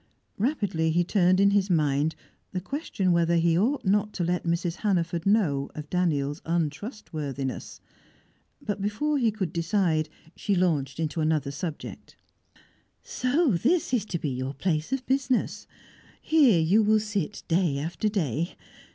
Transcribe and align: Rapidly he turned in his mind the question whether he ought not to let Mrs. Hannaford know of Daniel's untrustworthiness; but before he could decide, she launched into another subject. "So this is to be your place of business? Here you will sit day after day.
Rapidly 0.39 0.89
he 0.89 1.03
turned 1.03 1.39
in 1.39 1.51
his 1.51 1.69
mind 1.69 2.15
the 2.53 2.59
question 2.59 3.11
whether 3.11 3.35
he 3.35 3.55
ought 3.55 3.85
not 3.85 4.13
to 4.13 4.23
let 4.23 4.45
Mrs. 4.45 4.77
Hannaford 4.77 5.27
know 5.27 5.69
of 5.75 5.91
Daniel's 5.91 6.41
untrustworthiness; 6.43 7.79
but 8.59 8.81
before 8.81 9.19
he 9.19 9.29
could 9.29 9.53
decide, 9.53 10.09
she 10.35 10.55
launched 10.55 10.99
into 10.99 11.21
another 11.21 11.51
subject. 11.51 12.15
"So 13.03 13.51
this 13.51 13.93
is 13.93 14.05
to 14.05 14.17
be 14.17 14.29
your 14.29 14.55
place 14.55 14.91
of 14.91 15.05
business? 15.05 15.67
Here 16.19 16.59
you 16.59 16.81
will 16.81 16.99
sit 16.99 17.43
day 17.47 17.77
after 17.77 18.09
day. 18.09 18.55